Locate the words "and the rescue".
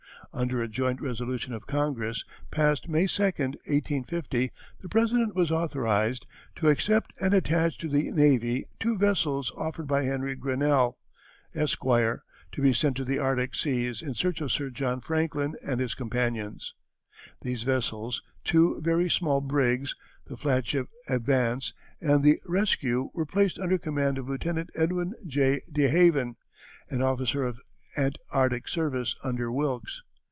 21.99-23.09